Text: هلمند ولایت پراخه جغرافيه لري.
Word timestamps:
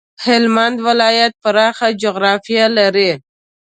هلمند 0.25 0.77
ولایت 0.87 1.33
پراخه 1.43 1.87
جغرافيه 2.01 2.65
لري. 2.77 3.11